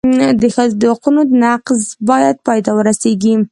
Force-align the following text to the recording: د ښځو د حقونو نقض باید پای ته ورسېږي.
د 0.41 0.43
ښځو 0.55 0.75
د 0.81 0.83
حقونو 0.93 1.21
نقض 1.43 1.79
باید 2.09 2.35
پای 2.45 2.59
ته 2.65 2.71
ورسېږي. 2.75 3.33